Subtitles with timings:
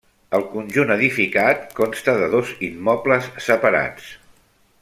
[0.35, 4.13] El conjunt edificat consta de dos immobles separats.